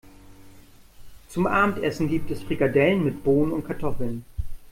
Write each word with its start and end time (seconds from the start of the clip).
Zum 1.27 1.45
Abendessen 1.45 2.07
gibt 2.09 2.31
es 2.31 2.41
Frikadellen 2.41 3.05
mit 3.05 3.23
Bohnen 3.23 3.51
und 3.51 3.67
Kartoffeln. 3.67 4.25